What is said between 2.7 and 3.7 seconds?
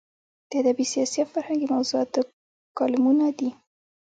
کالمونه دي.